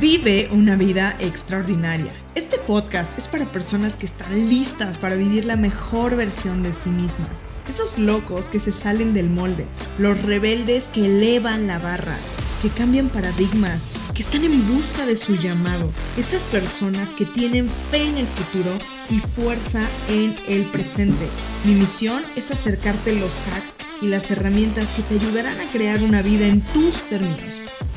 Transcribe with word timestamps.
Vive 0.00 0.48
una 0.52 0.76
vida 0.76 1.16
extraordinaria. 1.18 2.12
Este 2.36 2.56
podcast 2.56 3.18
es 3.18 3.26
para 3.26 3.50
personas 3.50 3.96
que 3.96 4.06
están 4.06 4.48
listas 4.48 4.96
para 4.96 5.16
vivir 5.16 5.44
la 5.44 5.56
mejor 5.56 6.14
versión 6.14 6.62
de 6.62 6.72
sí 6.72 6.88
mismas. 6.88 7.42
Esos 7.68 7.98
locos 7.98 8.44
que 8.44 8.60
se 8.60 8.70
salen 8.70 9.12
del 9.12 9.28
molde, 9.28 9.66
los 9.98 10.22
rebeldes 10.22 10.88
que 10.88 11.06
elevan 11.06 11.66
la 11.66 11.80
barra, 11.80 12.16
que 12.62 12.68
cambian 12.68 13.08
paradigmas, 13.08 13.88
que 14.14 14.22
están 14.22 14.44
en 14.44 14.72
busca 14.72 15.04
de 15.04 15.16
su 15.16 15.34
llamado. 15.34 15.90
Estas 16.16 16.44
personas 16.44 17.08
que 17.08 17.24
tienen 17.24 17.68
fe 17.90 18.04
en 18.04 18.18
el 18.18 18.26
futuro 18.28 18.70
y 19.10 19.18
fuerza 19.40 19.82
en 20.08 20.36
el 20.46 20.62
presente. 20.66 21.26
Mi 21.64 21.74
misión 21.74 22.22
es 22.36 22.52
acercarte 22.52 23.16
los 23.16 23.36
hacks 23.48 23.74
y 24.00 24.06
las 24.06 24.30
herramientas 24.30 24.86
que 24.90 25.02
te 25.02 25.16
ayudarán 25.16 25.58
a 25.58 25.66
crear 25.72 26.00
una 26.04 26.22
vida 26.22 26.46
en 26.46 26.60
tus 26.60 27.02
términos, 27.08 27.42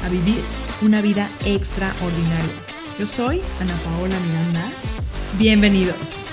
a 0.04 0.10
vivir 0.10 0.42
una 0.82 1.02
vida 1.02 1.30
extraordinaria. 1.46 2.66
Yo 2.98 3.06
soy 3.06 3.40
Ana 3.60 3.76
Paola 3.84 4.20
Miranda. 4.20 4.72
Bienvenidos. 5.38 6.26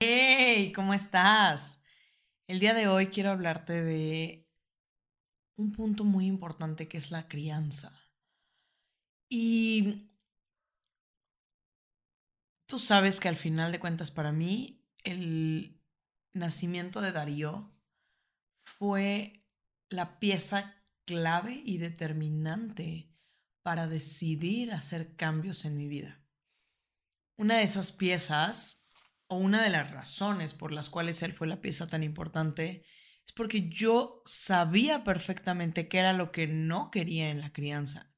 Hey, 0.00 0.72
¿cómo 0.72 0.92
estás? 0.92 1.80
El 2.46 2.60
día 2.60 2.74
de 2.74 2.88
hoy 2.88 3.06
quiero 3.06 3.30
hablarte 3.30 3.82
de 3.82 4.46
un 5.56 5.72
punto 5.72 6.04
muy 6.04 6.26
importante 6.26 6.88
que 6.88 6.98
es 6.98 7.10
la 7.10 7.26
crianza. 7.26 7.98
Y 9.30 10.10
tú 12.66 12.78
sabes 12.78 13.18
que 13.18 13.28
al 13.28 13.36
final 13.36 13.72
de 13.72 13.80
cuentas 13.80 14.10
para 14.10 14.32
mí 14.32 14.84
el 15.04 15.80
nacimiento 16.34 17.00
de 17.00 17.12
Darío 17.12 17.72
fue 18.62 19.44
la 19.88 20.18
pieza 20.18 20.74
clave 21.04 21.62
y 21.64 21.78
determinante 21.78 23.10
para 23.62 23.86
decidir 23.86 24.72
hacer 24.72 25.16
cambios 25.16 25.64
en 25.64 25.76
mi 25.76 25.88
vida. 25.88 26.22
Una 27.36 27.58
de 27.58 27.64
esas 27.64 27.92
piezas, 27.92 28.88
o 29.26 29.36
una 29.36 29.62
de 29.62 29.70
las 29.70 29.90
razones 29.90 30.54
por 30.54 30.70
las 30.70 30.90
cuales 30.90 31.22
él 31.22 31.32
fue 31.32 31.46
la 31.46 31.60
pieza 31.60 31.86
tan 31.86 32.02
importante, 32.02 32.84
es 33.26 33.32
porque 33.32 33.68
yo 33.68 34.22
sabía 34.26 35.02
perfectamente 35.02 35.88
qué 35.88 35.98
era 35.98 36.12
lo 36.12 36.30
que 36.30 36.46
no 36.46 36.90
quería 36.90 37.30
en 37.30 37.40
la 37.40 37.52
crianza, 37.52 38.12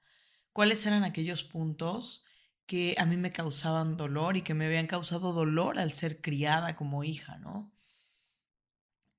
cuáles 0.53 0.85
eran 0.85 1.05
aquellos 1.05 1.45
puntos 1.45 2.25
que 2.67 2.97
a 2.99 3.07
mí 3.07 3.17
me 3.17 3.31
causaban 3.31 3.97
dolor 3.97 4.37
y 4.37 4.43
que 4.43 4.55
me 4.55 4.67
habían 4.67 4.87
causado 4.87 5.33
dolor 5.33 5.79
al 5.79 5.93
ser 5.93 6.21
criada 6.21 6.75
como 6.75 7.05
hija, 7.05 7.39
¿no? 7.39 7.73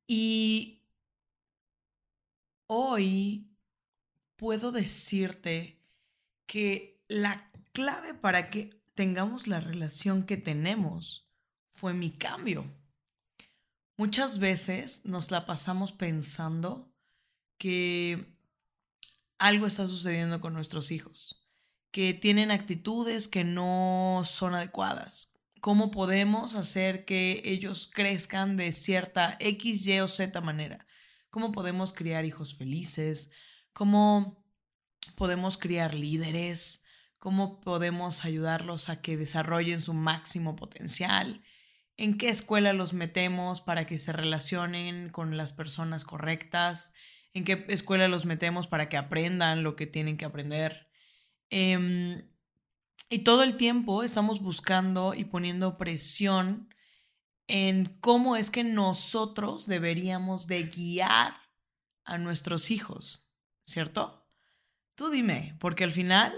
Y 0.08 0.84
hoy 2.68 3.57
puedo 4.38 4.72
decirte 4.72 5.82
que 6.46 7.04
la 7.10 7.52
clave 7.74 8.14
para 8.14 8.50
que 8.50 8.70
tengamos 8.96 9.48
la 9.48 9.60
relación 9.60 10.24
que 10.24 10.38
tenemos 10.38 11.30
fue 11.72 11.94
mi 11.94 12.12
cambio. 12.12 12.66
Muchas 13.98 14.40
veces 14.40 15.02
nos 15.06 15.32
la 15.32 15.46
pasamos 15.46 15.92
pensando 15.92 16.92
que 17.58 18.38
algo 19.40 19.68
está 19.68 19.88
sucediendo 19.88 20.40
con 20.40 20.54
nuestros 20.54 20.92
hijos, 20.92 21.48
que 21.92 22.14
tienen 22.14 22.52
actitudes 22.52 23.28
que 23.28 23.44
no 23.44 24.22
son 24.26 24.56
adecuadas. 24.56 25.34
¿Cómo 25.62 25.90
podemos 25.90 26.56
hacer 26.56 27.06
que 27.06 27.42
ellos 27.44 27.90
crezcan 27.92 28.56
de 28.58 28.72
cierta 28.72 29.36
X, 29.40 29.86
Y 29.88 30.00
o 30.00 30.08
Z 30.08 30.40
manera? 30.42 30.86
¿Cómo 31.30 31.52
podemos 31.52 31.92
criar 31.92 32.26
hijos 32.26 32.56
felices? 32.56 33.32
Cómo 33.78 34.44
podemos 35.16 35.60
criar 35.60 35.94
líderes, 35.94 36.84
cómo 37.20 37.62
podemos 37.62 38.26
ayudarlos 38.26 38.90
a 38.90 39.04
que 39.04 39.18
desarrollen 39.18 39.82
su 39.82 39.94
máximo 39.94 40.56
potencial, 40.56 41.44
en 41.96 42.18
qué 42.18 42.30
escuela 42.30 42.74
los 42.74 42.94
metemos 42.94 43.62
para 43.62 43.86
que 43.86 44.00
se 44.00 44.14
relacionen 44.14 45.10
con 45.10 45.38
las 45.38 45.54
personas 45.54 46.06
correctas, 46.06 46.96
en 47.36 47.44
qué 47.44 47.68
escuela 47.68 48.08
los 48.08 48.26
metemos 48.26 48.66
para 48.66 48.90
que 48.90 48.98
aprendan 48.98 49.62
lo 49.62 49.76
que 49.76 49.86
tienen 49.86 50.18
que 50.18 50.26
aprender. 50.26 50.90
Em, 51.52 52.28
y 53.12 53.20
todo 53.20 53.44
el 53.44 53.58
tiempo 53.58 54.02
estamos 54.02 54.42
buscando 54.42 55.14
y 55.14 55.26
poniendo 55.26 55.78
presión 55.78 56.74
en 57.46 57.94
cómo 58.02 58.38
es 58.38 58.50
que 58.50 58.64
nosotros 58.64 59.68
deberíamos 59.68 60.48
de 60.48 60.64
guiar 60.64 61.36
a 62.06 62.18
nuestros 62.18 62.72
hijos. 62.72 63.27
¿Cierto? 63.68 64.28
Tú 64.96 65.10
dime, 65.10 65.56
porque 65.60 65.84
al 65.84 65.92
final 65.92 66.34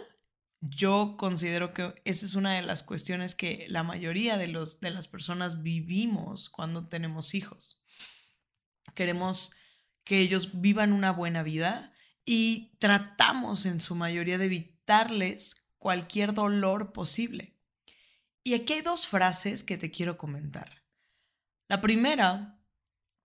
yo 0.60 1.16
considero 1.18 1.74
que 1.74 1.94
esa 2.04 2.26
es 2.26 2.36
una 2.36 2.56
de 2.56 2.64
las 2.64 2.84
cuestiones 2.84 3.36
que 3.36 3.66
la 3.70 3.84
mayoría 3.84 4.38
de, 4.38 4.48
los, 4.48 4.82
de 4.82 4.90
las 4.90 5.08
personas 5.08 5.64
vivimos 5.64 6.50
cuando 6.50 6.90
tenemos 6.90 7.34
hijos. 7.34 7.82
Queremos 8.96 9.52
que 10.04 10.20
ellos 10.20 10.60
vivan 10.60 10.92
una 10.92 11.12
buena 11.12 11.44
vida 11.44 11.94
y 12.26 12.76
tratamos 12.80 13.66
en 13.66 13.80
su 13.80 13.96
mayoría 13.96 14.38
de 14.38 14.46
evitarles 14.46 15.68
cualquier 15.78 16.34
dolor 16.34 16.92
posible. 16.92 17.56
Y 18.44 18.56
aquí 18.56 18.74
hay 18.74 18.82
dos 18.82 19.08
frases 19.08 19.64
que 19.64 19.78
te 19.78 19.92
quiero 19.92 20.18
comentar. 20.18 20.84
La 21.68 21.80
primera 21.80 22.60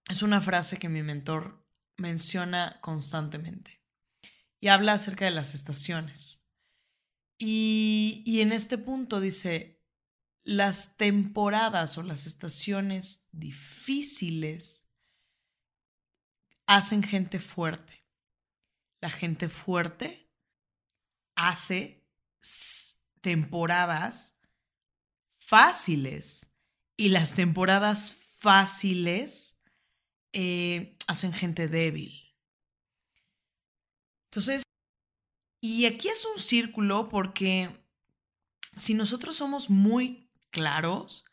es 0.08 0.22
una 0.22 0.40
frase 0.40 0.78
que 0.78 0.88
mi 0.88 1.02
mentor 1.02 1.66
menciona 1.96 2.78
constantemente 2.82 3.83
y 4.64 4.68
habla 4.68 4.94
acerca 4.94 5.26
de 5.26 5.30
las 5.30 5.52
estaciones. 5.52 6.42
Y, 7.36 8.22
y 8.24 8.40
en 8.40 8.50
este 8.50 8.78
punto 8.78 9.20
dice, 9.20 9.84
las 10.42 10.96
temporadas 10.96 11.98
o 11.98 12.02
las 12.02 12.26
estaciones 12.26 13.28
difíciles 13.30 14.88
hacen 16.64 17.02
gente 17.02 17.40
fuerte. 17.40 18.06
La 19.02 19.10
gente 19.10 19.50
fuerte 19.50 20.32
hace 21.34 22.02
temporadas 23.20 24.38
fáciles 25.36 26.46
y 26.96 27.10
las 27.10 27.34
temporadas 27.34 28.14
fáciles 28.40 29.58
eh, 30.32 30.96
hacen 31.06 31.34
gente 31.34 31.68
débil. 31.68 32.23
Entonces, 34.34 34.64
y 35.60 35.86
aquí 35.86 36.08
es 36.08 36.24
un 36.24 36.42
círculo 36.42 37.08
porque 37.08 37.70
si 38.72 38.94
nosotros 38.94 39.36
somos 39.36 39.70
muy 39.70 40.28
claros, 40.50 41.24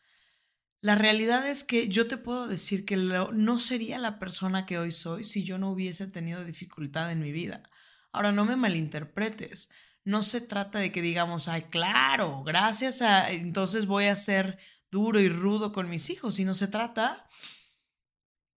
la 0.82 0.94
realidad 0.94 1.50
es 1.50 1.64
que 1.64 1.88
yo 1.88 2.08
te 2.08 2.18
puedo 2.18 2.48
decir 2.48 2.86
que 2.86 2.98
no 2.98 3.58
sería 3.58 3.98
la 3.98 4.20
persona 4.20 4.68
que 4.68 4.78
hoy 4.78 4.92
soy 4.92 5.24
si 5.24 5.44
yo 5.44 5.58
no 5.58 5.72
hubiese 5.72 6.06
tenido 6.06 6.46
dificultad 6.46 7.12
en 7.12 7.22
mi 7.22 7.32
vida. 7.32 7.64
Ahora, 8.12 8.32
no 8.32 8.46
me 8.46 8.56
malinterpretes. 8.56 9.72
No 10.04 10.22
se 10.22 10.40
trata 10.40 10.78
de 10.78 10.92
que 10.92 11.02
digamos, 11.02 11.48
ay, 11.48 11.64
claro, 11.72 12.44
gracias 12.44 13.02
a, 13.02 13.32
entonces 13.32 13.88
voy 13.88 14.06
a 14.06 14.16
ser 14.16 14.60
duro 14.92 15.20
y 15.20 15.28
rudo 15.28 15.72
con 15.72 15.90
mis 15.90 16.12
hijos, 16.12 16.36
sino 16.36 16.54
se 16.54 16.68
trata 16.68 17.28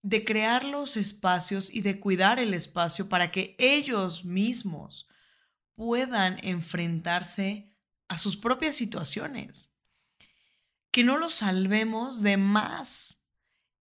de 0.05 0.23
crear 0.23 0.65
los 0.65 0.99
espacios 0.99 1.75
y 1.75 1.81
de 1.81 1.99
cuidar 1.99 2.39
el 2.39 2.53
espacio 2.53 3.09
para 3.09 3.33
que 3.33 3.57
ellos 3.59 4.27
mismos 4.27 5.09
puedan 5.75 6.39
enfrentarse 6.43 7.75
a 8.09 8.19
sus 8.19 8.37
propias 8.37 8.77
situaciones. 8.77 9.79
Que 10.91 11.05
no 11.05 11.17
los 11.17 11.33
salvemos 11.33 12.21
de 12.21 12.37
más 12.37 13.23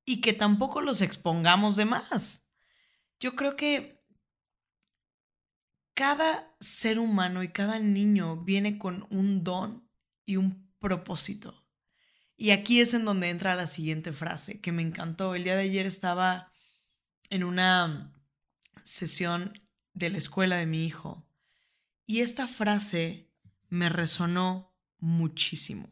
y 0.05 0.21
que 0.21 0.31
tampoco 0.31 0.79
los 0.79 1.01
expongamos 1.01 1.75
de 1.75 1.85
más. 1.85 2.47
Yo 3.19 3.35
creo 3.35 3.57
que 3.57 4.01
cada 5.93 6.55
ser 6.61 6.99
humano 6.99 7.43
y 7.43 7.49
cada 7.49 7.79
niño 7.79 8.37
viene 8.37 8.77
con 8.77 9.05
un 9.09 9.43
don 9.43 9.89
y 10.25 10.37
un 10.37 10.73
propósito. 10.79 11.62
Y 12.35 12.51
aquí 12.51 12.79
es 12.79 12.93
en 12.93 13.05
donde 13.05 13.29
entra 13.29 13.55
la 13.55 13.67
siguiente 13.67 14.13
frase 14.13 14.59
que 14.59 14.71
me 14.71 14.81
encantó. 14.81 15.35
El 15.35 15.43
día 15.43 15.55
de 15.55 15.63
ayer 15.63 15.85
estaba 15.85 16.51
en 17.29 17.43
una 17.43 18.13
sesión 18.83 19.53
de 19.93 20.09
la 20.09 20.17
escuela 20.17 20.57
de 20.57 20.65
mi 20.65 20.85
hijo 20.85 21.25
y 22.05 22.21
esta 22.21 22.47
frase 22.47 23.29
me 23.69 23.89
resonó 23.89 24.73
muchísimo. 24.99 25.89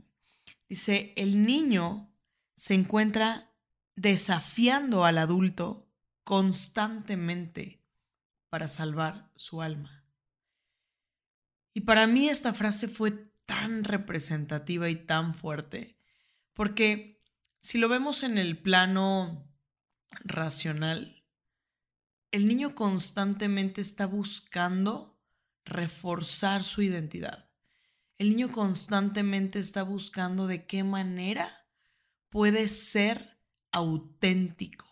Dice, 0.67 1.13
el 1.15 1.45
niño 1.45 2.13
se 2.53 2.73
encuentra 2.73 3.51
desafiando 3.95 5.05
al 5.05 5.17
adulto 5.17 5.89
constantemente 6.23 7.83
para 8.49 8.67
salvar 8.67 9.29
su 9.35 9.61
alma. 9.61 10.05
Y 11.73 11.81
para 11.81 12.07
mí 12.07 12.29
esta 12.29 12.53
frase 12.53 12.87
fue 12.87 13.11
tan 13.45 13.83
representativa 13.83 14.89
y 14.89 14.95
tan 14.95 15.33
fuerte 15.33 15.97
porque 16.61 17.19
si 17.57 17.79
lo 17.79 17.89
vemos 17.89 18.21
en 18.21 18.37
el 18.37 18.55
plano 18.55 19.51
racional, 20.11 21.25
el 22.29 22.47
niño 22.47 22.75
constantemente 22.75 23.81
está 23.81 24.05
buscando 24.05 25.19
reforzar 25.65 26.63
su 26.63 26.83
identidad. 26.83 27.49
El 28.19 28.29
niño 28.29 28.51
constantemente 28.51 29.57
está 29.57 29.81
buscando 29.81 30.45
de 30.45 30.67
qué 30.67 30.83
manera 30.83 31.49
puede 32.29 32.69
ser 32.69 33.39
auténtico. 33.71 34.85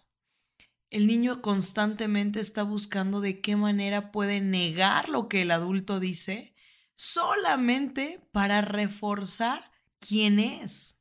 El 0.90 1.06
niño 1.06 1.44
constantemente 1.44 2.40
está 2.40 2.64
buscando 2.64 3.22
de 3.22 3.42
qué 3.42 3.56
manera 3.56 4.12
puede 4.12 4.42
negar 4.42 5.08
lo 5.08 5.30
que 5.30 5.44
el 5.44 5.52
adulto 5.52 6.00
dice 6.00 6.56
solamente 6.96 8.28
para 8.32 8.62
reforzar 8.62 9.72
quién 10.00 10.40
es. 10.40 10.99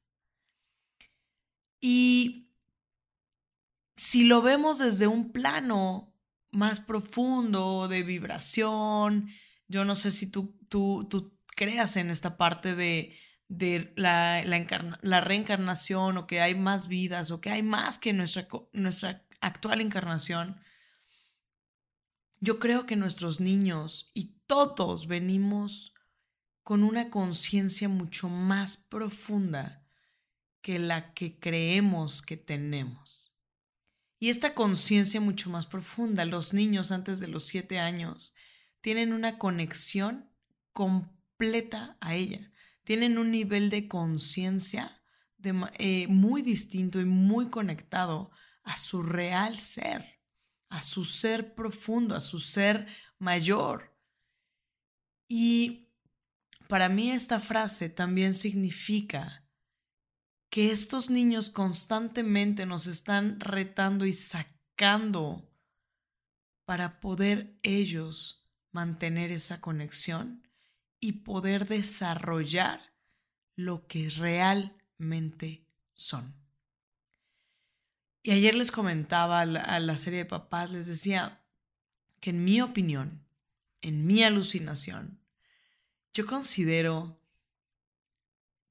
Y 1.81 2.51
si 3.97 4.25
lo 4.25 4.43
vemos 4.43 4.79
desde 4.79 5.07
un 5.07 5.33
plano 5.33 6.15
más 6.51 6.81
profundo 6.81 7.89
de 7.89 8.03
vibración, 8.03 9.29
yo 9.69 9.85
no 9.85 9.95
sé 9.95 10.11
si 10.11 10.27
tú, 10.27 10.57
tú, 10.69 11.07
tú 11.11 11.37
creas 11.57 11.97
en 11.97 12.11
esta 12.11 12.37
parte 12.37 12.75
de, 12.75 13.17
de 13.49 13.93
la, 13.97 14.43
la, 15.03 15.21
reencarnación 15.21 16.17
o 16.17 16.27
que 16.27 16.41
hay 16.41 16.55
más 16.55 16.89
vidas 16.89 17.31
o 17.31 17.41
que 17.41 17.51
hay 17.51 17.63
más 17.63 17.99
que 17.99 18.13
nuestra, 18.13 18.47
nuestra 18.73 19.27
actual 19.41 19.81
encarnación. 19.81 20.61
Yo 22.41 22.59
creo 22.61 22.87
que 22.87 22.97
nuestros 22.97 23.41
niños 23.41 24.11
y 24.15 24.37
todos 24.47 25.09
venimos 25.09 25.93
con 26.63 26.85
una 26.85 27.11
conciencia 27.11 27.89
mucho 27.89 28.29
más 28.29 28.77
profunda 28.77 29.88
que 30.69 30.79
la 30.79 31.15
que 31.15 31.41
creemos 31.41 32.21
que 32.21 32.37
tenemos. 32.37 33.33
Y 34.19 34.29
esta 34.29 34.53
conciencia 34.53 35.19
mucho 35.19 35.49
más 35.49 35.65
profunda, 35.65 36.27
los 36.27 36.53
niños 36.53 36.93
antes 36.93 37.21
de 37.21 37.29
los 37.29 37.47
siete 37.47 37.79
años 37.79 38.35
tienen 38.83 39.15
una 39.15 39.39
conexión 39.39 40.31
completa 40.75 41.97
a 42.03 42.17
ella, 42.17 42.53
tienen 42.85 43.17
un 43.17 43.31
nivel 43.31 43.71
de 43.71 43.89
conciencia 43.89 45.03
eh, 45.79 46.07
muy 46.09 46.43
distinto 46.43 47.01
y 47.01 47.07
muy 47.07 47.49
conectado 47.49 48.31
a 48.63 48.77
su 48.77 49.03
real 49.03 49.59
ser, 49.59 50.21
a 50.69 50.83
su 50.83 51.07
ser 51.07 51.55
profundo, 51.55 52.15
a 52.15 52.21
su 52.21 52.41
ser 52.41 52.89
mayor. 53.19 53.97
Y 55.29 55.89
para 56.69 56.91
mí 56.91 57.11
esta 57.11 57.41
frase 57.41 57.89
también 57.89 58.35
significa 58.35 59.48
que 60.51 60.73
estos 60.73 61.11
niños 61.11 61.51
constantemente 61.51 62.67
nos 62.67 62.87
están 62.87 63.39
retando 63.41 64.07
y 64.07 64.13
sacando 64.13 65.49
para 66.65 67.01
poder 67.01 67.59
ellos 67.63 68.47
mantener 68.73 69.33
esa 69.33 69.61
conexión 69.61 70.47
y 71.01 71.13
poder 71.13 71.67
desarrollar 71.67 72.81
lo 73.57 73.87
que 73.87 74.11
realmente 74.11 75.67
son. 75.95 76.35
Y 78.23 78.33
ayer 78.33 78.55
les 78.55 78.71
comentaba 78.71 79.41
a 79.41 79.81
la, 79.81 79.99
serie 79.99 80.21
de 80.21 80.25
papás, 80.25 80.71
les 80.71 80.87
decía 80.87 81.43
que 82.21 82.31
en 82.31 82.45
mi 82.45 82.61
opinión, 82.61 83.25
en 83.81 84.07
mi 84.07 84.23
alucinación, 84.23 85.21
yo 86.13 86.27
considero 86.27 87.18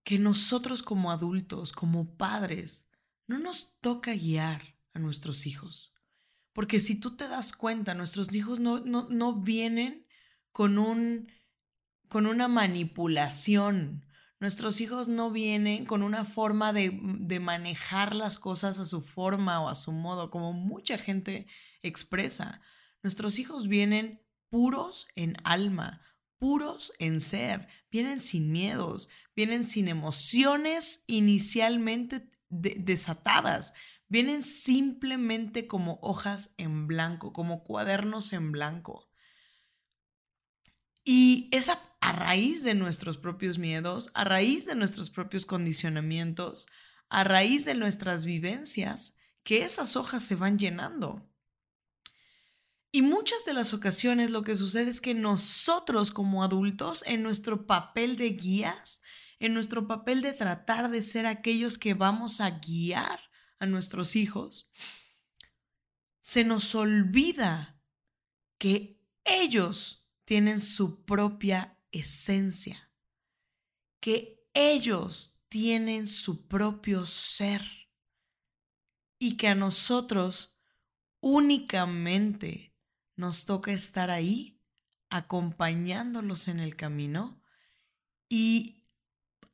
que 0.08 0.20
nosotros 0.20 0.84
como 0.84 1.12
adultos, 1.12 1.74
como 1.74 2.16
padres, 2.16 2.86
no 3.28 3.40
nos 3.40 3.78
toca 3.82 4.14
guiar 4.14 4.78
a 4.94 5.00
nuestros 5.00 5.46
hijos. 5.46 5.94
Porque 6.54 6.80
si 6.80 6.96
tú 6.96 7.18
te 7.18 7.28
das 7.28 7.52
cuenta, 7.52 7.94
nuestros 7.94 8.34
hijos 8.34 8.62
no, 8.62 8.80
no, 8.80 9.42
vienen 9.42 10.08
con, 10.54 10.78
un, 10.78 11.30
con 12.08 12.26
una 12.26 12.48
manipulación. 12.48 14.06
Nuestros 14.40 14.80
hijos 14.80 15.10
no 15.10 15.30
vienen 15.30 15.86
con 15.86 16.02
una 16.04 16.24
forma 16.24 16.72
de, 16.72 16.98
de 17.02 17.42
manejar 17.42 18.16
las 18.16 18.38
cosas 18.38 18.80
a 18.80 18.86
su 18.86 19.02
forma 19.02 19.60
o 19.60 19.68
a 19.68 19.76
su 19.76 19.92
modo, 19.92 20.32
como 20.32 20.54
mucha 20.54 20.98
gente 20.98 21.48
expresa. 21.82 22.62
Nuestros 23.04 23.40
hijos 23.40 23.68
vienen 23.68 24.26
puros 24.48 25.06
en 25.18 25.36
alma, 25.44 26.00
puros 26.40 26.94
en 27.00 27.22
ser, 27.22 27.68
vienen 27.92 28.20
sin 28.20 28.52
miedos, 28.52 29.10
vienen 29.36 29.64
sin 29.64 29.88
emociones 29.88 31.04
inicialmente 31.08 32.30
desatadas, 32.50 33.74
vienen 34.08 34.44
simplemente 34.44 35.68
como 35.68 36.00
hojas 36.02 36.54
en 36.58 36.88
blanco, 36.88 37.34
como 37.34 37.64
cuadernos 37.64 38.34
en 38.34 38.52
blanco. 38.52 39.10
Y 41.04 41.50
es 41.52 41.70
a, 41.70 41.82
raíz 42.02 42.64
de 42.64 42.74
nuestros 42.74 43.18
propios 43.18 43.58
miedos, 43.58 44.10
a 44.14 44.24
raíz 44.24 44.66
de 44.66 44.76
nuestros 44.76 45.10
propios 45.10 45.46
condicionamientos, 45.46 46.68
a 47.10 47.24
raíz 47.24 47.66
de 47.66 47.76
nuestras 47.76 48.26
vivencias, 48.26 49.16
que 49.44 49.64
esas 49.64 49.96
hojas 49.96 50.24
se 50.24 50.36
van 50.36 50.58
llenando. 50.60 51.30
Y 52.92 53.02
muchas 53.02 53.46
de 53.46 53.54
las 53.54 53.74
ocasiones 53.74 54.32
lo 54.32 54.44
que 54.44 54.56
sucede 54.56 54.90
es 54.90 55.02
que 55.02 55.14
nosotros 55.14 56.12
como 56.12 56.44
adultos, 56.44 57.04
en 57.06 57.22
nuestro 57.22 57.68
papel 57.68 58.16
de 58.16 58.30
guías, 58.32 59.02
en 59.40 59.54
nuestro 59.54 59.88
papel 59.88 60.22
de 60.22 60.34
tratar 60.34 60.90
de 60.90 61.02
ser 61.02 61.26
aquellos 61.26 61.78
que 61.78 61.94
vamos 61.94 62.42
a 62.42 62.50
guiar 62.50 63.20
a 63.60 63.66
nuestros 63.66 64.16
hijos, 64.16 64.70
se 66.22 66.44
nos 66.44 66.76
olvida 66.76 67.82
que 68.58 69.00
ellos 69.24 70.08
tienen 70.26 70.60
su 70.60 71.06
propia 71.06 71.80
esencia, 71.92 72.92
que 74.00 74.46
ellos 74.54 75.40
tienen 75.50 76.08
su 76.08 76.48
propio 76.48 77.06
ser 77.06 77.64
y 79.20 79.38
que 79.38 79.48
a 79.48 79.56
nosotros 79.56 80.58
únicamente 81.20 82.77
nos 83.18 83.44
toca 83.46 83.74
estar 83.74 84.10
ahí 84.10 84.62
acompañándolos 85.10 86.48
en 86.48 86.60
el 86.60 86.76
camino 86.76 87.42
y 88.30 88.86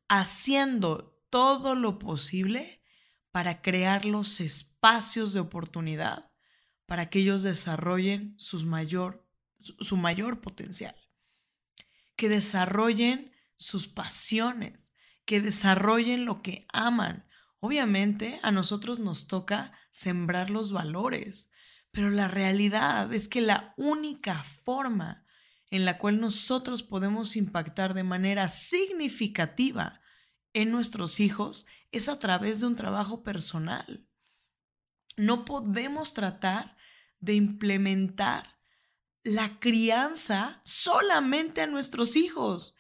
haciendo 0.08 1.20
todo 1.30 1.76
lo 1.76 1.98
posible 1.98 2.84
para 3.32 3.64
crear 3.64 4.06
los 4.06 4.40
espacios 4.40 5.34
de 5.34 5.40
oportunidad 5.40 6.32
para 6.86 7.10
que 7.10 7.20
ellos 7.20 7.42
desarrollen 7.42 8.38
mayor, 8.66 9.28
su 9.80 9.98
mayor 9.98 10.42
potencial, 10.42 10.96
que 12.16 12.30
desarrollen 12.30 13.34
sus 13.56 13.88
pasiones, 13.88 14.94
que 15.26 15.40
desarrollen 15.40 16.26
lo 16.26 16.42
que 16.42 16.68
aman. 16.72 17.28
Obviamente 17.60 18.40
a 18.44 18.52
nosotros 18.52 19.00
nos 19.00 19.28
toca 19.28 19.72
sembrar 19.92 20.50
los 20.50 20.72
valores, 20.72 21.50
pero 21.94 22.10
la 22.10 22.28
realidad 22.28 23.14
es 23.14 23.28
que 23.28 23.40
la 23.40 23.76
única 23.78 24.44
forma 24.44 25.26
en 25.70 25.86
la 25.86 26.00
cual 26.00 26.20
nosotros 26.20 26.82
podemos 26.82 27.36
impactar 27.36 27.94
de 27.94 28.04
manera 28.04 28.50
significativa 28.50 30.02
en 30.54 30.72
nuestros 30.72 31.20
hijos 31.20 31.68
es 31.92 32.10
a 32.10 32.18
través 32.18 32.60
de 32.60 32.66
un 32.66 32.76
trabajo 32.76 33.22
personal. 33.24 34.08
No 35.18 35.46
podemos 35.46 36.16
tratar 36.16 36.76
de 37.20 37.36
implementar 37.36 38.60
la 39.24 39.60
crianza 39.60 40.62
solamente 40.66 41.62
a 41.62 41.68
nuestros 41.68 42.16
hijos. 42.16 42.74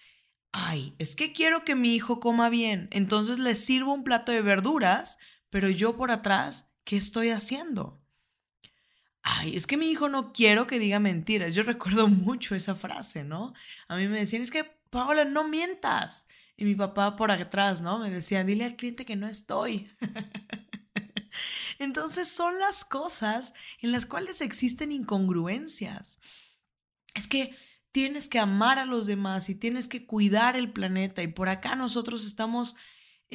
Ay, 0.51 0.95
es 0.97 1.15
que 1.15 1.33
quiero 1.33 1.63
que 1.63 1.75
mi 1.75 1.93
hijo 1.93 2.19
coma 2.19 2.49
bien, 2.49 2.87
entonces 2.91 3.37
le 3.37 3.53
sirvo 3.53 3.93
un 3.93 4.03
plato 4.03 4.31
de 4.31 4.41
verduras, 4.41 5.19
pero 5.51 5.69
yo 5.69 5.97
por 5.97 6.09
atrás, 6.09 6.67
¿qué 6.83 6.97
estoy 6.97 7.29
haciendo? 7.29 8.02
Ay, 9.23 9.55
es 9.55 9.65
que 9.65 9.77
mi 9.77 9.89
hijo 9.89 10.09
no 10.09 10.33
quiero 10.33 10.67
que 10.67 10.79
diga 10.79 10.99
mentiras. 10.99 11.55
Yo 11.55 11.63
recuerdo 11.63 12.07
mucho 12.07 12.55
esa 12.55 12.75
frase, 12.75 13.23
¿no? 13.23 13.53
A 13.87 13.95
mí 13.95 14.07
me 14.07 14.19
decían, 14.19 14.41
es 14.41 14.51
que, 14.51 14.65
Paola, 14.89 15.25
no 15.25 15.47
mientas. 15.47 16.27
Y 16.55 16.65
mi 16.65 16.75
papá 16.75 17.15
por 17.15 17.31
atrás, 17.31 17.81
¿no? 17.81 17.97
Me 17.99 18.11
decía, 18.11 18.43
dile 18.43 18.65
al 18.65 18.75
cliente 18.75 19.05
que 19.05 19.15
no 19.15 19.27
estoy. 19.27 19.89
Entonces 21.79 22.27
son 22.27 22.59
las 22.59 22.85
cosas 22.85 23.53
en 23.79 23.91
las 23.91 24.05
cuales 24.05 24.41
existen 24.41 24.91
incongruencias. 24.91 26.19
Es 27.15 27.27
que 27.27 27.55
tienes 27.91 28.27
que 28.27 28.39
amar 28.39 28.77
a 28.77 28.85
los 28.85 29.05
demás 29.05 29.49
y 29.49 29.55
tienes 29.55 29.87
que 29.87 30.05
cuidar 30.05 30.55
el 30.55 30.71
planeta 30.71 31.23
y 31.23 31.27
por 31.27 31.49
acá 31.49 31.75
nosotros 31.75 32.25
estamos 32.25 32.75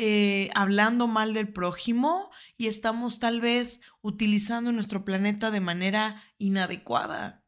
eh, 0.01 0.49
hablando 0.55 1.09
mal 1.09 1.35
del 1.35 1.53
prójimo 1.53 2.31
y 2.57 2.69
estamos 2.69 3.19
tal 3.19 3.41
vez 3.41 3.81
utilizando 4.01 4.71
nuestro 4.71 5.05
planeta 5.05 5.51
de 5.51 5.59
manera 5.59 6.23
inadecuada. 6.39 7.45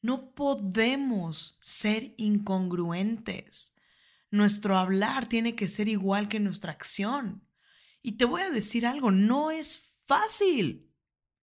No 0.00 0.32
podemos 0.32 1.58
ser 1.60 2.14
incongruentes. 2.18 3.74
Nuestro 4.30 4.78
hablar 4.78 5.26
tiene 5.26 5.56
que 5.56 5.66
ser 5.66 5.88
igual 5.88 6.28
que 6.28 6.38
nuestra 6.38 6.70
acción. 6.70 7.44
Y 8.00 8.12
te 8.12 8.26
voy 8.26 8.42
a 8.42 8.50
decir 8.50 8.86
algo, 8.86 9.10
no 9.10 9.50
es 9.50 9.82
fácil. 10.06 10.94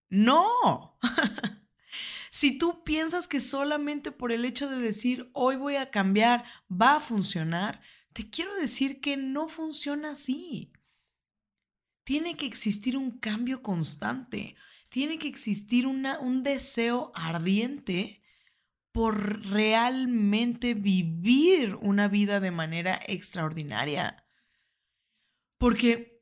No. 0.08 0.98
Si 2.32 2.58
tú 2.58 2.84
piensas 2.84 3.28
que 3.28 3.40
solamente 3.40 4.12
por 4.12 4.32
el 4.32 4.44
hecho 4.44 4.68
de 4.68 4.78
decir 4.78 5.30
hoy 5.34 5.56
voy 5.56 5.76
a 5.76 5.92
cambiar 5.92 6.44
va 6.68 6.96
a 6.96 7.00
funcionar, 7.00 7.80
te 8.14 8.30
quiero 8.30 8.56
decir 8.56 9.02
que 9.02 9.18
no 9.18 9.48
funciona 9.48 10.12
así. 10.12 10.72
Tiene 12.04 12.36
que 12.38 12.46
existir 12.46 12.98
un 12.98 13.12
cambio 13.20 13.62
constante, 13.62 14.56
tiene 14.90 15.18
que 15.18 15.28
existir 15.28 15.88
una, 15.88 16.20
un 16.20 16.44
deseo 16.44 17.12
ardiente 17.16 18.22
por 18.92 19.48
realmente 19.48 20.76
vivir 20.76 21.76
una 21.82 22.08
vida 22.08 22.40
de 22.40 22.52
manera 22.52 23.02
extraordinaria. 23.08 24.24
Porque 25.58 26.22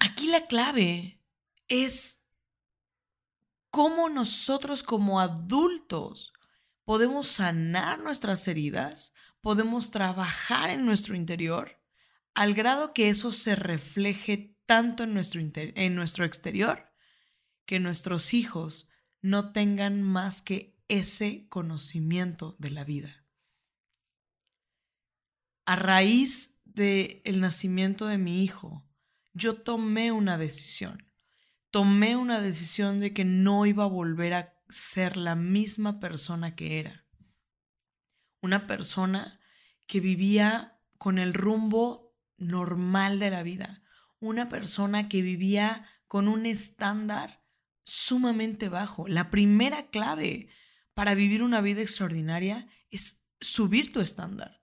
aquí 0.00 0.26
la 0.26 0.46
clave 0.46 1.22
es 1.68 2.20
cómo 3.70 4.10
nosotros 4.10 4.82
como 4.82 5.20
adultos 5.20 6.34
podemos 6.90 7.28
sanar 7.28 8.00
nuestras 8.00 8.48
heridas, 8.48 9.12
podemos 9.40 9.92
trabajar 9.92 10.70
en 10.70 10.84
nuestro 10.84 11.14
interior, 11.14 11.80
al 12.34 12.52
grado 12.52 12.92
que 12.94 13.10
eso 13.10 13.30
se 13.30 13.54
refleje 13.54 14.58
tanto 14.66 15.04
en 15.04 15.14
nuestro, 15.14 15.40
en 15.54 15.94
nuestro 15.94 16.24
exterior, 16.24 16.92
que 17.64 17.78
nuestros 17.78 18.34
hijos 18.34 18.88
no 19.22 19.52
tengan 19.52 20.02
más 20.02 20.42
que 20.42 20.82
ese 20.88 21.46
conocimiento 21.48 22.56
de 22.58 22.70
la 22.72 22.82
vida. 22.82 23.24
A 25.66 25.76
raíz 25.76 26.58
del 26.64 27.22
el 27.22 27.38
nacimiento 27.38 28.08
de 28.08 28.18
mi 28.18 28.42
hijo, 28.42 28.84
yo 29.32 29.54
tomé 29.54 30.10
una 30.10 30.38
decisión 30.38 31.06
tomé 31.70 32.16
una 32.16 32.40
decisión 32.40 32.98
de 32.98 33.12
que 33.12 33.24
no 33.24 33.66
iba 33.66 33.84
a 33.84 33.88
volver 33.88 34.34
a 34.34 34.59
ser 34.70 35.16
la 35.16 35.34
misma 35.34 36.00
persona 36.00 36.54
que 36.54 36.78
era. 36.78 37.06
Una 38.40 38.66
persona 38.66 39.40
que 39.86 40.00
vivía 40.00 40.80
con 40.98 41.18
el 41.18 41.34
rumbo 41.34 42.16
normal 42.36 43.18
de 43.18 43.30
la 43.30 43.42
vida. 43.42 43.82
Una 44.18 44.48
persona 44.48 45.08
que 45.08 45.22
vivía 45.22 45.86
con 46.06 46.28
un 46.28 46.46
estándar 46.46 47.44
sumamente 47.84 48.68
bajo. 48.68 49.08
La 49.08 49.30
primera 49.30 49.90
clave 49.90 50.48
para 50.94 51.14
vivir 51.14 51.42
una 51.42 51.60
vida 51.60 51.82
extraordinaria 51.82 52.68
es 52.90 53.22
subir 53.40 53.92
tu 53.92 54.00
estándar. 54.00 54.62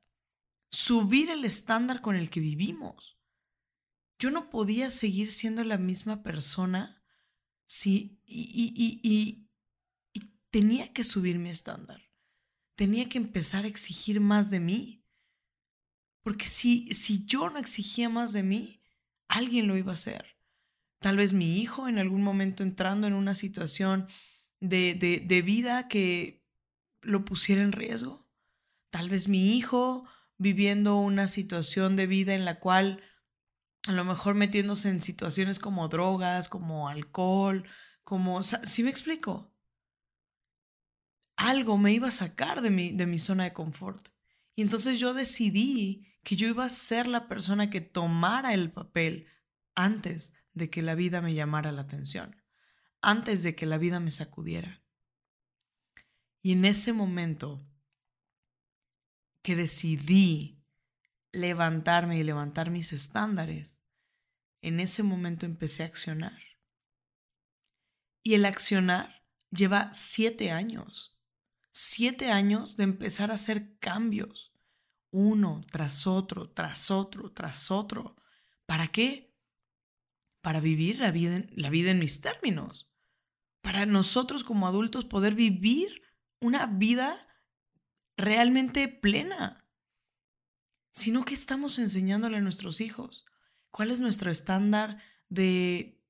Subir 0.70 1.30
el 1.30 1.46
estándar 1.46 2.02
con 2.02 2.16
el 2.16 2.30
que 2.30 2.40
vivimos. 2.40 3.18
Yo 4.20 4.32
no 4.32 4.50
podía 4.50 4.92
seguir 4.92 5.32
siendo 5.32 5.64
la 5.64 5.78
misma 5.78 6.24
persona 6.24 6.98
Sí, 7.68 8.22
y, 8.26 9.02
y, 9.04 9.47
tenía 10.58 10.92
que 10.92 11.04
subir 11.04 11.38
mi 11.38 11.52
estándar. 11.52 12.02
Tenía 12.74 13.08
que 13.08 13.20
empezar 13.20 13.66
a 13.66 13.68
exigir 13.68 14.20
más 14.20 14.50
de 14.50 14.60
mí. 14.60 15.06
Porque 16.24 16.48
si, 16.48 16.88
si 16.96 17.26
yo 17.26 17.52
no 17.52 17.60
exigía 17.60 18.10
más 18.10 18.34
de 18.34 18.42
mí, 18.42 18.82
alguien 19.28 19.68
lo 19.68 19.78
iba 19.78 19.92
a 19.92 19.96
hacer. 19.96 20.36
Tal 20.98 21.16
vez 21.16 21.32
mi 21.34 21.60
hijo 21.60 21.88
en 21.88 22.00
algún 22.00 22.24
momento 22.24 22.64
entrando 22.64 23.06
en 23.06 23.14
una 23.14 23.36
situación 23.36 24.08
de, 24.60 24.96
de, 24.96 25.20
de 25.20 25.42
vida 25.44 25.88
que 25.88 26.44
lo 27.02 27.24
pusiera 27.24 27.62
en 27.62 27.72
riesgo. 27.72 28.28
Tal 28.90 29.12
vez 29.12 29.28
mi 29.28 29.56
hijo 29.56 30.08
viviendo 30.40 30.96
una 30.96 31.28
situación 31.28 31.96
de 31.96 32.08
vida 32.08 32.34
en 32.34 32.46
la 32.46 32.60
cual 32.60 33.04
a 33.86 33.92
lo 33.92 34.04
mejor 34.06 34.34
metiéndose 34.34 34.90
en 34.90 35.02
situaciones 35.02 35.60
como 35.60 35.88
drogas, 35.88 36.50
como 36.50 36.90
alcohol, 36.90 37.64
como... 38.04 38.42
¿Sí 38.42 38.82
me 38.82 38.90
explico? 38.90 39.54
Algo 41.38 41.78
me 41.78 41.94
iba 41.94 42.10
a 42.10 42.12
sacar 42.12 42.62
de 42.62 42.70
mi, 42.70 42.92
de 42.92 43.06
mi 43.06 43.20
zona 43.20 43.46
de 43.46 43.54
confort. 43.54 44.10
Y 44.56 44.64
entonces 44.64 45.00
yo 45.00 45.14
decidí 45.14 46.08
que 46.24 46.36
yo 46.36 46.48
iba 46.48 46.66
a 46.66 46.70
ser 46.70 47.08
la 47.08 47.28
persona 47.28 47.70
que 47.70 47.80
tomara 47.80 48.54
el 48.54 48.72
papel 48.72 49.28
antes 49.76 50.34
de 50.54 50.70
que 50.70 50.82
la 50.82 50.96
vida 50.96 51.22
me 51.22 51.34
llamara 51.34 51.72
la 51.72 51.84
atención, 51.84 52.36
antes 53.02 53.44
de 53.44 53.56
que 53.56 53.66
la 53.66 53.78
vida 53.78 54.00
me 54.00 54.12
sacudiera. 54.12 54.84
Y 56.42 56.54
en 56.54 56.66
ese 56.66 56.92
momento 56.94 57.66
que 59.44 59.56
decidí 59.56 60.66
levantarme 61.32 62.18
y 62.18 62.24
levantar 62.24 62.72
mis 62.72 62.92
estándares, 62.92 63.82
en 64.62 64.80
ese 64.80 65.04
momento 65.04 65.46
empecé 65.46 65.84
a 65.84 65.88
accionar. 65.88 66.42
Y 68.24 68.34
el 68.34 68.46
accionar 68.46 69.24
lleva 69.52 69.94
siete 69.94 70.52
años. 70.52 71.17
Siete 71.80 72.32
años 72.32 72.76
de 72.76 72.86
empezar 72.86 73.30
a 73.30 73.36
hacer 73.36 73.78
cambios. 73.78 74.52
Uno 75.12 75.64
tras 75.72 76.08
otro, 76.08 76.50
tras 76.50 76.90
otro, 76.90 77.32
tras 77.32 77.70
otro. 77.70 78.16
¿Para 78.66 78.88
qué? 78.88 79.32
Para 80.42 80.60
vivir 80.60 81.00
la 81.00 81.12
vida, 81.12 81.36
en, 81.36 81.52
la 81.56 81.70
vida 81.70 81.92
en 81.92 82.00
mis 82.00 82.20
términos. 82.20 82.90
Para 83.62 83.86
nosotros 83.86 84.44
como 84.44 84.66
adultos 84.66 85.06
poder 85.06 85.36
vivir 85.36 86.02
una 86.42 86.66
vida 86.66 87.16
realmente 88.18 88.88
plena. 88.88 89.64
Sino 90.90 91.26
que 91.26 91.36
estamos 91.36 91.78
enseñándole 91.78 92.38
a 92.38 92.42
nuestros 92.42 92.82
hijos. 92.82 93.24
¿Cuál 93.70 93.92
es 93.92 94.00
nuestro 94.00 94.32
estándar 94.32 94.98
de 95.30 96.04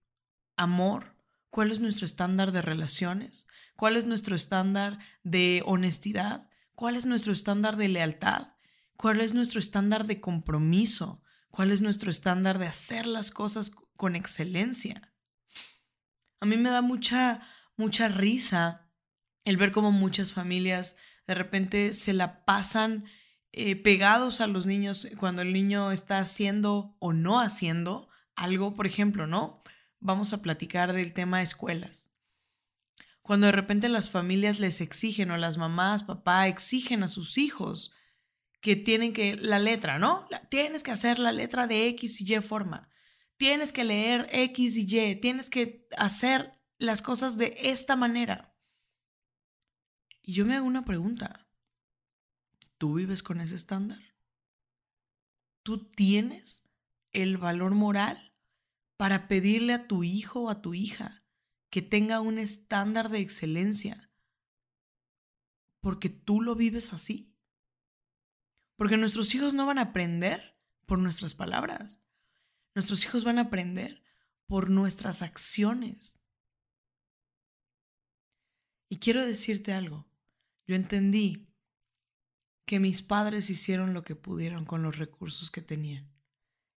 amor? 0.55 1.16
¿Cuál 1.57 1.71
es 1.71 1.79
nuestro 1.79 2.05
estándar 2.05 2.51
de 2.51 2.61
relaciones? 2.61 3.47
¿Cuál 3.75 3.97
es 3.97 4.05
nuestro 4.05 4.35
estándar 4.35 4.99
de 5.23 5.63
honestidad? 5.65 6.47
¿Cuál 6.75 6.95
es 6.95 7.07
nuestro 7.07 7.33
estándar 7.33 7.77
de 7.77 7.87
lealtad? 7.87 8.49
¿Cuál 8.95 9.21
es 9.21 9.33
nuestro 9.33 9.59
estándar 9.59 10.05
de 10.05 10.21
compromiso? 10.21 11.23
¿Cuál 11.49 11.71
es 11.71 11.81
nuestro 11.81 12.11
estándar 12.11 12.59
de 12.59 12.67
hacer 12.67 13.07
las 13.07 13.31
cosas 13.31 13.71
con 13.95 14.15
excelencia? 14.15 15.01
A 16.41 16.45
mí 16.45 16.57
me 16.57 16.69
da 16.69 16.83
mucha, 16.83 17.41
mucha 17.75 18.07
risa 18.07 18.91
el 19.43 19.57
ver 19.57 19.71
cómo 19.71 19.91
muchas 19.91 20.33
familias 20.33 20.95
de 21.25 21.33
repente 21.33 21.93
se 21.93 22.13
la 22.13 22.45
pasan 22.45 23.05
eh, 23.51 23.75
pegados 23.75 24.41
a 24.41 24.47
los 24.47 24.67
niños 24.67 25.07
cuando 25.17 25.41
el 25.41 25.53
niño 25.53 25.91
está 25.91 26.19
haciendo 26.19 26.95
o 26.99 27.13
no 27.13 27.39
haciendo 27.39 28.09
algo, 28.35 28.75
por 28.75 28.85
ejemplo, 28.85 29.25
¿no? 29.25 29.56
Vamos 29.99 30.33
a 30.33 30.41
platicar 30.41 30.93
del 30.93 31.13
tema 31.13 31.41
escuelas. 31.41 32.11
Cuando 33.21 33.47
de 33.47 33.51
repente 33.51 33.89
las 33.89 34.09
familias 34.09 34.59
les 34.59 34.79
exigen 34.79 35.31
o 35.31 35.37
las 35.37 35.57
mamás, 35.57 36.03
papá 36.03 36.47
exigen 36.47 37.03
a 37.03 37.07
sus 37.07 37.37
hijos 37.37 37.91
que 38.61 38.75
tienen 38.75 39.13
que 39.13 39.35
la 39.35 39.59
letra, 39.59 39.99
¿no? 39.99 40.27
tienes 40.49 40.83
que 40.83 40.91
hacer 40.91 41.19
la 41.19 41.31
letra 41.31 41.67
de 41.67 41.87
X 41.89 42.21
y 42.21 42.35
Y 42.35 42.41
forma. 42.41 42.89
Tienes 43.35 43.71
que 43.71 43.83
leer 43.83 44.27
X 44.31 44.77
y 44.77 44.87
Y, 44.89 45.15
tienes 45.17 45.49
que 45.49 45.87
hacer 45.97 46.57
las 46.79 47.01
cosas 47.01 47.37
de 47.37 47.55
esta 47.59 47.95
manera. 47.95 48.55
Y 50.21 50.33
yo 50.33 50.45
me 50.45 50.55
hago 50.55 50.65
una 50.65 50.85
pregunta. 50.85 51.47
¿Tú 52.77 52.95
vives 52.95 53.23
con 53.23 53.41
ese 53.41 53.55
estándar? 53.55 53.99
¿Tú 55.63 55.89
tienes 55.89 56.69
el 57.11 57.37
valor 57.37 57.75
moral 57.75 58.36
para 58.97 59.27
pedirle 59.27 59.73
a 59.73 59.87
tu 59.87 60.03
hijo 60.03 60.41
o 60.41 60.49
a 60.49 60.61
tu 60.61 60.73
hija 60.73 61.23
que 61.69 61.81
tenga 61.81 62.19
un 62.19 62.39
estándar 62.39 63.09
de 63.09 63.19
excelencia? 63.19 64.11
Porque 65.79 66.09
tú 66.09 66.41
lo 66.41 66.55
vives 66.55 66.91
así. 66.93 67.33
Porque 68.75 68.97
nuestros 68.97 69.33
hijos 69.33 69.53
no 69.53 69.65
van 69.65 69.77
a 69.77 69.83
aprender 69.83 70.59
por 70.85 70.99
nuestras 70.99 71.33
palabras. 71.33 71.99
Nuestros 72.75 73.03
hijos 73.05 73.23
van 73.23 73.37
a 73.37 73.43
aprender 73.43 74.03
por 74.45 74.69
nuestras 74.69 75.21
acciones. 75.21 76.19
Y 78.89 78.97
quiero 78.97 79.25
decirte 79.25 79.73
algo. 79.73 80.07
Yo 80.65 80.75
entendí 80.75 81.47
que 82.65 82.79
mis 82.79 83.01
padres 83.01 83.49
hicieron 83.49 83.93
lo 83.93 84.03
que 84.03 84.15
pudieron 84.15 84.65
con 84.65 84.83
los 84.83 84.97
recursos 84.97 85.51
que 85.51 85.61
tenían. 85.61 86.13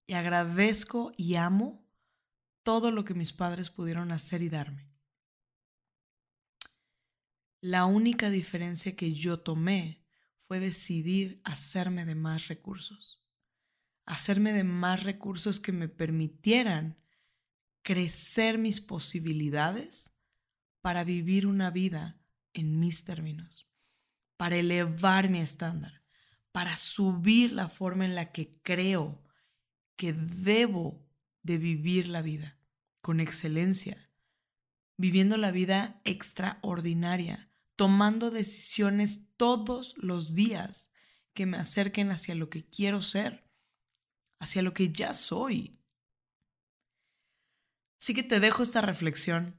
Y 0.07 0.15
agradezco 0.15 1.13
y 1.17 1.37
amo 1.37 1.88
todo 2.69 2.91
lo 2.91 3.03
que 3.03 3.15
mis 3.15 3.33
padres 3.33 3.71
pudieron 3.71 4.13
hacer 4.13 4.43
y 4.43 4.51
darme. 4.51 4.93
La 7.63 7.87
única 7.87 8.29
diferencia 8.29 8.95
que 8.95 9.15
yo 9.15 9.41
tomé 9.41 10.05
fue 10.47 10.61
decidir 10.61 11.41
hacerme 11.45 12.05
de 12.05 12.15
más 12.15 12.49
recursos. 12.49 13.23
Hacerme 14.05 14.53
de 14.53 14.65
más 14.65 15.05
recursos 15.05 15.61
que 15.61 15.73
me 15.73 15.89
permitieran 15.89 16.99
crecer 17.81 18.59
mis 18.59 18.83
posibilidades 18.83 20.19
para 20.83 21.05
vivir 21.05 21.47
una 21.47 21.71
vida 21.71 22.21
en 22.53 22.79
mis 22.79 23.03
términos 23.03 23.67
para 24.37 24.57
elevar 24.57 25.31
mi 25.31 25.41
estándar, 25.41 26.03
para 26.53 26.77
subir 26.77 27.53
la 27.53 27.71
forma 27.71 28.05
en 28.05 28.15
la 28.15 28.31
que 28.31 28.61
creo 28.61 29.25
que 29.97 30.13
debo 30.13 31.09
de 31.43 31.57
vivir 31.57 32.09
la 32.09 32.21
vida 32.21 32.58
con 33.09 33.21
excelencia, 33.21 34.13
viviendo 34.99 35.39
la 35.39 35.51
vida 35.51 35.99
extraordinaria, 36.05 37.51
tomando 37.75 38.31
decisiones 38.31 39.35
todos 39.39 39.95
los 39.97 40.35
días 40.35 40.91
que 41.33 41.47
me 41.47 41.57
acerquen 41.57 42.11
hacia 42.11 42.35
lo 42.35 42.51
que 42.51 42.69
quiero 42.69 43.01
ser, 43.01 43.51
hacia 44.41 44.61
lo 44.61 44.75
que 44.75 44.93
ya 44.93 45.15
soy. 45.15 45.81
Así 47.99 48.13
que 48.13 48.23
te 48.23 48.41
dejo 48.41 48.63
esta 48.63 48.83
reflexión 48.83 49.59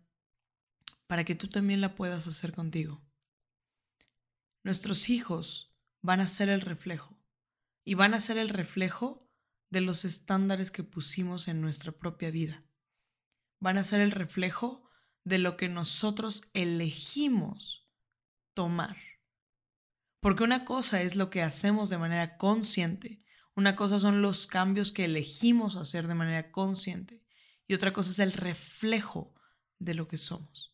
para 1.07 1.23
que 1.23 1.33
tú 1.33 1.47
también 1.47 1.81
la 1.81 1.95
puedas 1.95 2.27
hacer 2.27 2.51
contigo. 2.51 3.01
Nuestros 4.63 5.09
hijos 5.09 5.73
van 6.03 6.19
a 6.19 6.27
ser 6.27 6.49
el 6.49 6.61
reflejo 6.61 7.19
y 7.83 7.95
van 7.95 8.13
a 8.13 8.19
ser 8.19 8.37
el 8.37 8.49
reflejo 8.49 9.27
de 9.71 9.81
los 9.81 10.05
estándares 10.05 10.69
que 10.69 10.83
pusimos 10.83 11.47
en 11.47 11.61
nuestra 11.61 11.91
propia 11.91 12.29
vida. 12.29 12.68
Van 13.59 13.77
a 13.77 13.83
ser 13.83 13.99
el 13.99 14.11
reflejo 14.11 14.89
de 15.23 15.37
lo 15.37 15.57
que 15.57 15.69
nosotros 15.69 16.43
elegimos 16.53 17.87
tomar. 18.53 18.97
Porque 20.19 20.43
una 20.43 20.65
cosa 20.65 21.01
es 21.01 21.15
lo 21.15 21.29
que 21.29 21.41
hacemos 21.41 21.89
de 21.89 21.97
manera 21.97 22.37
consciente, 22.37 23.19
una 23.55 23.75
cosa 23.75 23.99
son 23.99 24.21
los 24.21 24.47
cambios 24.47 24.91
que 24.91 25.05
elegimos 25.05 25.75
hacer 25.75 26.07
de 26.07 26.15
manera 26.15 26.51
consciente 26.51 27.23
y 27.67 27.73
otra 27.73 27.93
cosa 27.93 28.11
es 28.11 28.19
el 28.19 28.33
reflejo 28.33 29.35
de 29.79 29.93
lo 29.93 30.07
que 30.07 30.17
somos. 30.17 30.73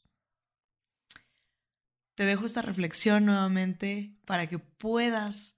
Te 2.15 2.23
dejo 2.23 2.45
esta 2.45 2.61
reflexión 2.61 3.25
nuevamente 3.25 4.17
para 4.25 4.47
que 4.47 4.57
puedas 4.57 5.57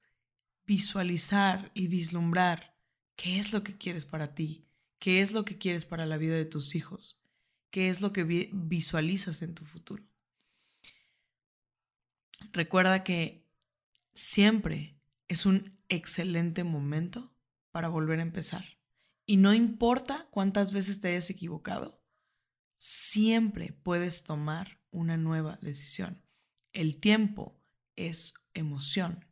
visualizar 0.65 1.72
y 1.74 1.88
vislumbrar 1.88 2.75
qué 3.15 3.39
es 3.39 3.53
lo 3.53 3.63
que 3.63 3.77
quieres 3.77 4.05
para 4.05 4.34
ti, 4.34 4.66
qué 5.00 5.22
es 5.22 5.32
lo 5.32 5.46
que 5.46 5.58
quieres 5.58 5.86
para 5.86 6.06
la 6.06 6.18
vida 6.18 6.36
de 6.36 6.46
tus 6.46 6.75
hijos, 6.75 7.22
qué 7.70 7.89
es 7.89 8.01
lo 8.01 8.13
que 8.13 8.24
visualizas 8.24 9.42
en 9.42 9.56
tu 9.56 9.66
futuro. 9.66 10.04
Recuerda 12.51 13.04
que 13.04 13.48
siempre 14.13 15.00
es 15.27 15.46
un 15.46 15.80
excelente 15.89 16.63
momento 16.63 17.36
para 17.72 17.89
volver 17.89 18.20
a 18.20 18.24
empezar. 18.24 18.66
Y 19.25 19.38
no 19.38 19.54
importa 19.54 20.27
cuántas 20.32 20.72
veces 20.72 21.00
te 21.00 21.10
hayas 21.10 21.30
equivocado, 21.30 22.01
siempre 22.77 23.74
puedes 23.74 24.24
tomar 24.24 24.82
una 24.89 25.18
nueva 25.18 25.60
decisión. 25.62 26.24
El 26.72 27.00
tiempo 27.00 27.62
es 27.96 28.36
emoción. 28.54 29.25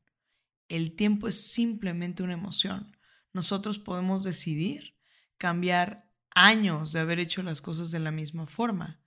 El 0.67 0.95
tiempo 0.95 1.27
es 1.27 1.39
simplemente 1.39 2.23
una 2.23 2.33
emoción. 2.33 2.97
Nosotros 3.33 3.79
podemos 3.79 4.23
decidir 4.23 4.94
cambiar 5.37 6.11
años 6.35 6.91
de 6.91 6.99
haber 6.99 7.19
hecho 7.19 7.43
las 7.43 7.61
cosas 7.61 7.91
de 7.91 7.99
la 7.99 8.11
misma 8.11 8.45
forma 8.45 8.99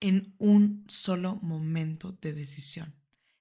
en 0.00 0.34
un 0.38 0.84
solo 0.88 1.36
momento 1.36 2.12
de 2.12 2.34
decisión. 2.34 2.94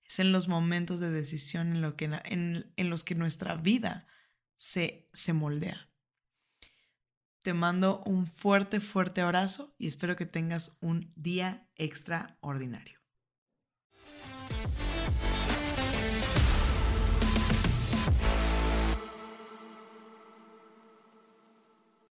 Es 0.05 0.19
en 0.19 0.31
los 0.31 0.47
momentos 0.47 0.99
de 0.99 1.09
decisión 1.11 1.75
en, 1.75 2.89
los 2.89 3.03
que 3.03 3.15
nuestra 3.15 3.55
vida 3.55 4.07
se, 4.55 5.09
se 5.11 5.33
moldea. 5.33 5.89
Te 7.41 7.53
mando 7.53 8.01
un 8.05 8.27
fuerte, 8.27 8.79
fuerte 8.79 9.19
abrazo 9.19 9.75
y 9.77 9.87
espero 9.87 10.15
que 10.15 10.25
tengas 10.25 10.77
un 10.79 11.11
día 11.17 11.67
extraordinario. 11.75 13.02